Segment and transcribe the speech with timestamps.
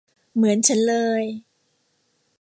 [0.35, 1.23] เหมือนฉันเลย!